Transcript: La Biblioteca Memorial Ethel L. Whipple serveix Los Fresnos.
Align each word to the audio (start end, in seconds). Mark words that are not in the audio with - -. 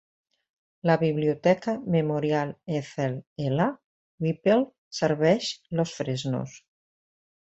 La 0.89 0.93
Biblioteca 1.01 1.75
Memorial 1.95 2.53
Ethel 2.79 3.19
L. 3.51 3.67
Whipple 4.27 4.65
serveix 5.01 5.51
Los 5.81 5.93
Fresnos. 5.99 6.57